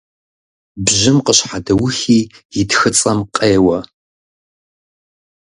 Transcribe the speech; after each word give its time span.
Бжьым 0.83 1.17
къыщхьэдэухи, 1.25 2.19
и 2.59 2.61
тхыцӀэм 2.69 3.19
къеуэ. 3.35 3.79